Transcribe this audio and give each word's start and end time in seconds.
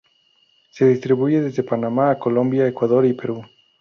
Se 0.71 0.87
distribuye 0.87 1.41
desde 1.43 1.61
Panamá 1.61 2.09
a 2.09 2.17
Colombia, 2.17 2.67
Ecuador 2.67 3.05
y 3.05 3.13
Perú. 3.13 3.43